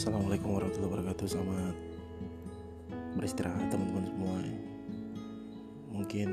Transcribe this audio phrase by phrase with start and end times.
[0.00, 1.26] Assalamualaikum warahmatullahi wabarakatuh.
[1.28, 1.76] Selamat
[3.20, 4.32] beristirahat teman-teman semua.
[5.92, 6.28] Mungkin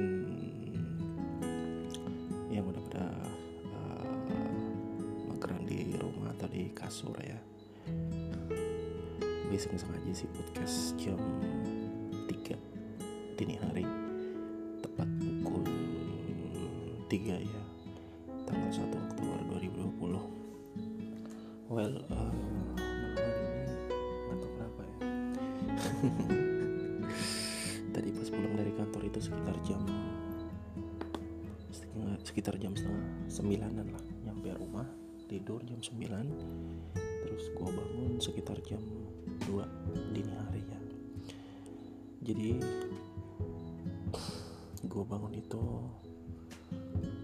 [2.48, 3.12] yang udah pada
[5.36, 7.36] uh, di rumah atau di kasur ya.
[9.52, 11.20] Iseng-iseng aja sih podcast jam
[12.24, 13.84] 3 dini hari.
[14.80, 15.68] Tepat pukul
[17.12, 17.64] 3 ya.
[18.48, 20.24] Tanggal 1 Oktober 2020
[21.68, 22.32] Well, uh,
[27.94, 29.82] tadi pas pulang dari kantor itu sekitar jam
[32.22, 34.04] sekitar jam setengah sembilanan lah.
[34.30, 34.86] Nyampe rumah
[35.26, 36.26] tidur jam sembilan.
[37.26, 38.80] Terus gue bangun sekitar jam
[39.50, 39.66] dua
[40.14, 40.80] dini hari ya.
[42.30, 42.50] Jadi
[44.86, 45.64] gue bangun itu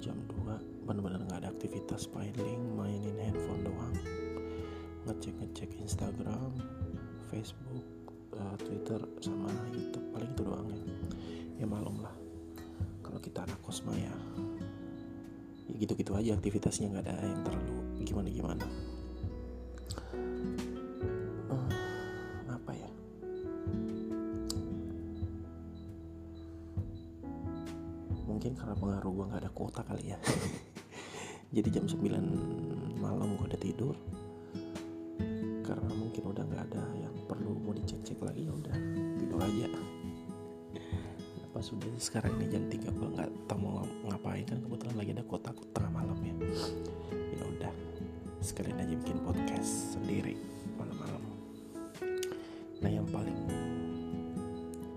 [0.03, 3.95] jam 2 benar-benar nggak ada aktivitas paling mainin handphone doang.
[5.07, 6.51] Ngecek ngecek Instagram
[7.31, 8.02] Facebook
[8.43, 10.03] uh, Twitter sama YouTube.
[10.11, 10.83] Paling itu doang ya.
[11.63, 12.11] Ya malum lah.
[12.99, 14.11] Kalau kita anak kosma ya
[15.73, 18.65] ya gitu-gitu aja aktivitasnya nggak ada yang terlalu gimana gimana
[21.49, 21.69] uh,
[22.51, 22.89] apa ya?
[28.27, 30.19] Mungkin karena pengaruh gue nggak ada kuota kali ya.
[31.55, 33.95] Jadi jam 9 malam gue udah tidur
[35.73, 38.77] karena mungkin udah nggak ada yang perlu mau dicek-cek lagi ya udah
[39.17, 39.67] tidur aja.
[41.49, 45.25] Pas sudah sekarang ini jam 3 gue nggak tahu mau ngapain kan kebetulan lagi ada
[45.25, 46.33] kotak tengah malam ya.
[47.09, 47.73] Ya udah
[48.37, 50.37] sekalian aja bikin podcast sendiri
[50.77, 51.23] malam-malam.
[52.77, 53.41] Nah yang paling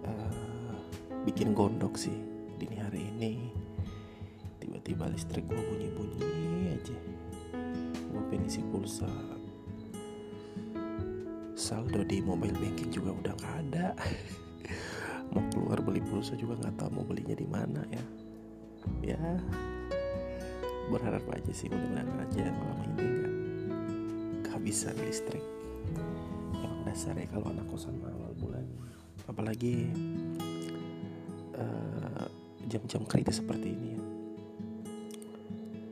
[0.05, 0.77] uh,
[1.25, 2.21] bikin gondok sih
[2.61, 3.49] dini hari ini
[4.61, 6.99] tiba-tiba listrik gue bunyi-bunyi aja.
[8.13, 9.36] Gue penisi pulsa
[11.57, 13.87] saldo di mobile banking juga udah nggak ada.
[15.33, 18.05] Mau keluar beli pulsa juga nggak tahu mau belinya di mana ya.
[19.03, 19.21] Ya
[20.87, 23.35] berharap aja sih mudah-mudahan aja malam ini nggak
[24.47, 25.43] kehabisan listrik.
[26.63, 28.63] Yang dasar ya kalau anak kosan awal bulan
[29.27, 29.91] apalagi
[31.59, 32.31] uh,
[32.71, 34.03] jam-jam kritis seperti ini ya.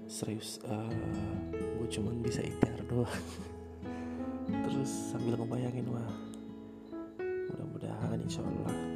[0.07, 0.95] Serius uh,
[1.51, 3.11] gue cuman bisa ITR doang
[4.63, 6.11] terus sambil ngebayangin wah
[7.51, 8.95] mudah-mudahan insya Allah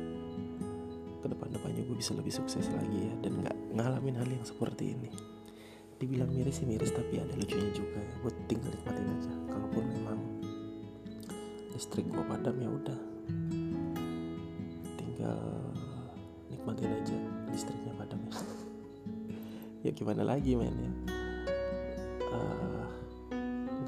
[1.19, 5.11] ke depan-depannya gue bisa lebih sukses lagi ya dan nggak ngalamin hal yang seperti ini.
[5.99, 9.33] Dibilang miris sih miris tapi ada lucunya juga ya buat tinggal nikmatin aja.
[9.51, 10.19] Kalaupun memang
[11.75, 13.01] listrik gue padam ya udah.
[14.95, 15.43] Tinggal
[16.55, 17.19] nikmatin aja
[17.51, 18.35] listriknya padam ya.
[19.87, 20.93] Ya gimana lagi men ya?
[22.35, 22.87] Uh,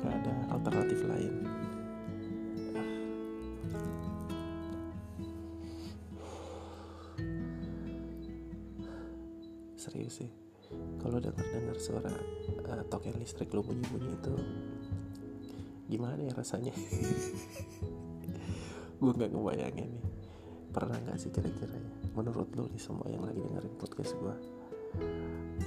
[0.00, 1.59] nggak ada alternatif lain
[10.10, 10.28] sih.
[10.98, 12.12] Kalau dengar dengar suara
[12.66, 14.34] uh, token listrik lo bunyi bunyi itu
[15.90, 16.74] gimana ya rasanya?
[19.00, 20.06] Gue nggak ngebayangin nih.
[20.70, 21.92] Pernah nggak sih kira-kira ya?
[22.14, 24.34] Menurut lo nih semua yang lagi dengerin podcast gue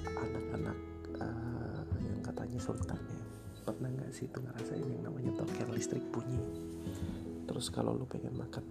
[0.04, 0.78] anak-anak
[1.24, 3.24] uh, yang katanya sultan ya
[3.64, 6.44] pernah nggak sih itu ngerasain yang namanya token listrik bunyi?
[7.48, 8.64] Terus kalau lo pengen makan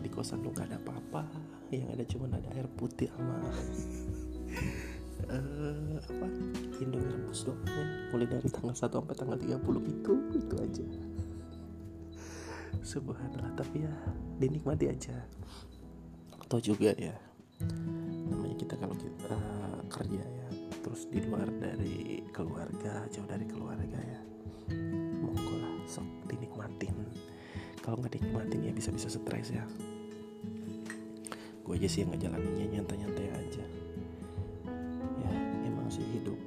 [0.00, 1.28] di kosan lo gak ada apa-apa
[1.68, 3.36] yang ada cuma ada air putih sama
[5.28, 6.26] uh, apa?
[6.80, 7.84] Indomie rebus doang ya.
[8.10, 10.86] mulai dari tanggal 1 sampai tanggal 30 itu itu aja.
[12.80, 13.94] Subhanallah tapi ya
[14.40, 15.16] dinikmati aja.
[16.40, 17.14] Atau juga ya
[18.32, 20.48] namanya kita kalau kita uh, kerja ya
[20.80, 24.20] terus di luar dari keluarga jauh dari keluarga ya
[25.20, 26.96] monggo lah sok dinikmatin.
[27.84, 29.64] Kalau nggak dinikmatin ya bisa-bisa stres ya.
[31.60, 33.64] Gue aja sih yang ngejalaninnya nyantai-nyantai aja
[36.00, 36.40] sih hidup.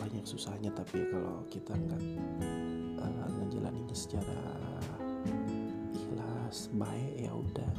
[0.00, 2.02] Banyak susahnya tapi kalau kita nggak
[2.96, 4.40] uh, ngejalaninnya secara
[5.92, 7.72] ikhlas baik ya udah.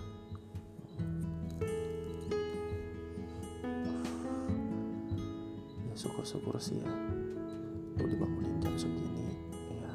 [5.90, 6.90] Ya syukur-syukur sih ya.
[7.98, 9.34] Lu dibangunin jam segini
[9.82, 9.94] ya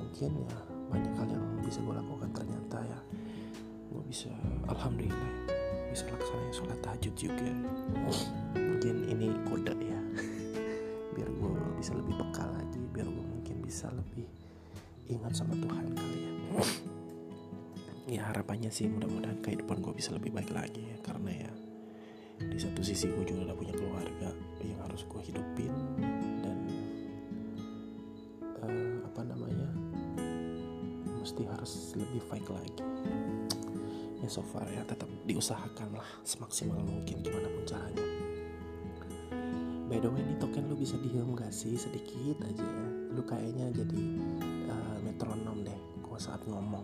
[0.00, 0.56] mungkin ya
[0.88, 3.00] banyak hal yang bisa gue lakukan ternyata ya.
[3.92, 4.32] Gue bisa
[4.72, 5.32] alhamdulillah
[5.92, 7.52] bisa laksanain sholat tahajud juga.
[8.56, 10.00] Mungkin ini kode ya
[11.84, 14.24] bisa lebih peka lagi biar gue mungkin bisa lebih
[15.04, 16.32] ingat sama Tuhan kali ya.
[18.08, 21.52] Ya harapannya sih mudah-mudahan kehidupan gue bisa lebih baik lagi ya karena ya
[22.40, 24.32] di satu sisi gue juga udah punya keluarga
[24.64, 25.72] yang harus gue hidupin
[26.40, 26.56] dan
[28.64, 29.68] uh, apa namanya
[31.20, 32.80] pasti harus lebih baik lagi.
[34.24, 38.08] Ya so far ya tetap diusahakan lah semaksimal mungkin gimana pun caranya
[39.94, 41.78] by the way ini token lu bisa diam gak sih?
[41.78, 42.66] Sedikit aja.
[42.66, 44.02] Ya lu kayaknya jadi
[44.66, 46.82] uh, metronom deh gua saat ngomong.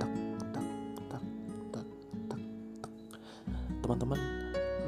[0.00, 0.08] Tak
[0.40, 0.66] tak tak
[1.12, 1.22] tak
[1.68, 1.86] tak
[2.32, 2.40] tak
[3.84, 4.16] teman-teman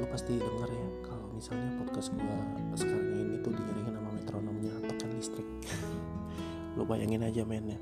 [0.01, 2.41] lu pasti denger ya kalau misalnya podcast gua
[2.73, 5.47] sekarang ini tuh diiringin sama metronomnya token listrik.
[6.79, 7.81] Lu bayangin aja men ya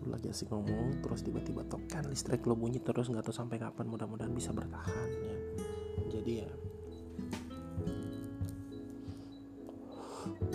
[0.00, 3.84] lu lagi asik ngomong terus tiba-tiba token listrik lo bunyi terus nggak tahu sampai kapan
[3.90, 5.36] mudah-mudahan bisa bertahan ya.
[6.08, 6.48] Jadi ya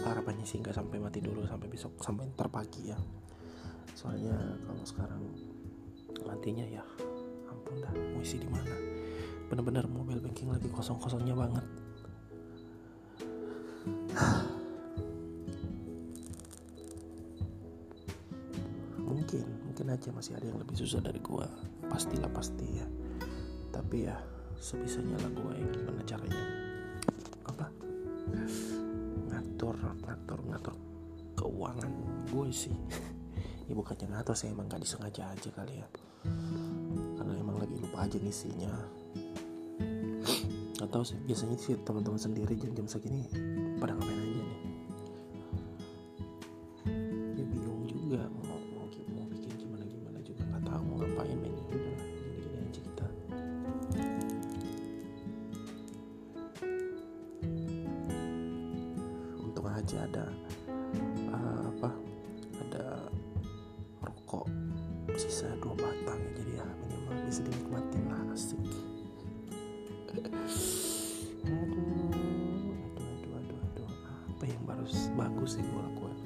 [0.03, 2.97] harapannya sih nggak sampai mati dulu sampai besok sampai ntar pagi ya.
[3.95, 4.35] Soalnya
[4.67, 5.23] kalau sekarang
[6.27, 6.83] matinya ya
[7.47, 8.75] ampun dah mau isi di mana.
[9.47, 11.65] Bener-bener mobil banking lagi kosong-kosongnya banget.
[18.99, 21.47] Mungkin mungkin aja masih ada yang lebih susah dari gua.
[21.87, 22.87] Pastilah pasti ya.
[23.71, 24.17] Tapi ya
[24.59, 26.64] sebisanya lah gua yang gimana caranya
[29.93, 30.75] ngatur ngatur
[31.35, 31.91] keuangan
[32.31, 32.75] gue sih.
[33.65, 35.87] Ya bukannya ngatur sih emang gak disengaja aja kali ya.
[37.17, 38.69] Karena emang lagi lupa aja ngisinya.
[40.77, 43.25] Gak tau sih biasanya sih teman-teman sendiri jam-jam segini
[43.81, 44.64] pada ngapain aja nih
[65.15, 68.59] sisa dua batang ya jadi ya minimal bisa dinikmatin lah asik.
[70.11, 70.49] Aduh aduh
[73.15, 73.89] aduh aduh aduh.
[74.35, 76.17] Apa yang baru bagus sih gue lakukan?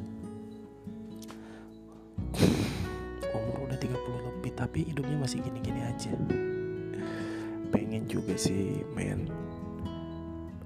[3.29, 6.13] Umur udah 30 lebih tapi hidupnya masih gini-gini aja.
[7.69, 9.29] Pengen juga sih men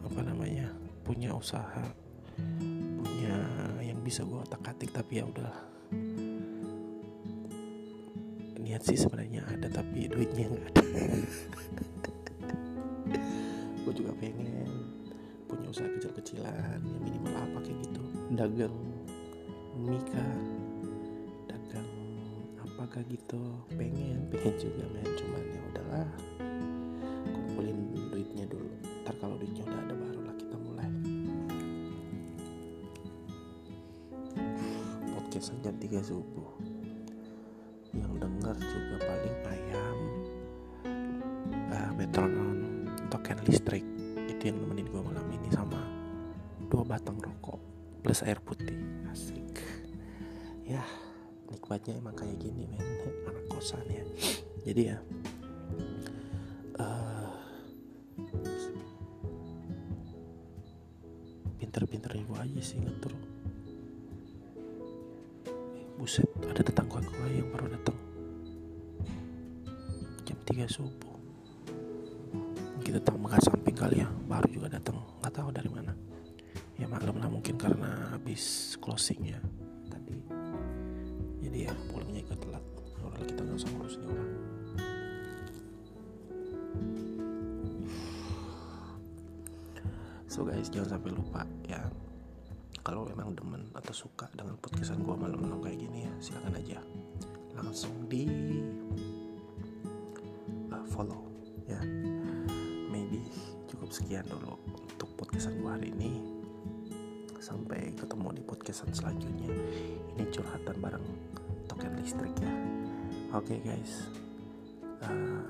[0.03, 0.69] apa namanya
[1.01, 1.81] punya usaha
[3.01, 3.35] punya
[3.81, 5.49] yang bisa gue otak atik tapi ya udah
[8.73, 10.81] niat sih sebenarnya ada tapi duitnya nggak ada.
[13.85, 14.65] Gue juga pengen
[15.45, 18.01] punya usaha kecil-kecilan ya minimal apa kayak gitu.
[18.33, 18.73] Dagang
[19.77, 20.25] mika
[21.45, 21.85] dagang
[22.65, 23.61] apakah gitu.
[23.77, 25.05] Pengen pengen juga men.
[25.21, 26.09] Cuman ya udahlah
[27.29, 27.77] kumpulin
[28.09, 28.73] duitnya dulu.
[29.05, 30.89] Ntar kalau duitnya udah ada barulah kita mulai.
[35.13, 36.72] Podcast jam 3 subuh
[38.61, 39.97] juga paling ayam
[41.71, 42.51] uh, metronom
[43.09, 43.85] token listrik.
[44.29, 45.79] Itu yang nemenin gue malam ini sama
[46.69, 47.59] dua batang rokok
[48.03, 48.77] plus air putih.
[49.09, 49.61] Asik.
[50.67, 50.83] Ya
[51.49, 52.81] nikmatnya emang kayak gini men.
[53.29, 54.05] Anak kosan ya.
[54.63, 54.97] Jadi ya
[56.79, 57.13] uh,
[61.57, 63.13] pinter-pinternya gue aja sih ngatur
[65.49, 65.55] eh,
[65.97, 67.72] buset ada tetangga gue yang baru
[70.43, 71.15] 3 subuh.
[72.83, 74.99] Kita makan samping kali ya baru juga datang.
[75.23, 75.95] Nggak tahu dari mana.
[76.75, 79.39] Ya maklum lah mungkin karena habis closing ya
[79.87, 80.19] tadi.
[81.39, 82.63] Jadi ya pulangnya ikut telat.
[82.99, 84.31] Udah kita nggak usah ngurus nih orang.
[90.27, 91.79] So guys jangan sampai lupa ya.
[92.83, 96.83] Kalau memang demen atau suka dengan podcastan gue malam-malam kayak gini ya silakan aja.
[97.55, 98.27] Langsung di
[100.93, 101.25] follow
[101.65, 101.81] ya.
[102.93, 103.25] Maybe
[103.65, 106.21] cukup sekian dulu untuk podcastan gue hari ini.
[107.41, 109.49] Sampai ketemu di podcastan selanjutnya.
[110.13, 111.05] Ini curhatan bareng
[111.65, 112.53] token listrik ya.
[113.33, 114.05] Oke okay, guys.
[115.01, 115.41] Uh,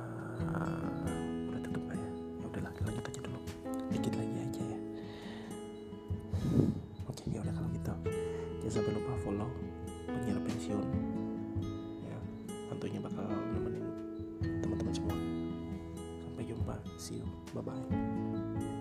[1.51, 2.07] udah tutup ya?
[2.39, 3.39] Ya udahlah lanjut aja dulu.
[3.91, 4.79] Dikit lagi aja ya.
[7.11, 7.93] Oke ya udah gitu.
[8.63, 9.51] Jangan sampai lupa follow
[10.07, 10.87] penyiar pensiun.
[12.07, 12.17] Ya
[12.71, 13.82] tentunya bakal nemenin
[16.65, 17.29] Remember, see you.
[17.53, 18.72] Bye bye.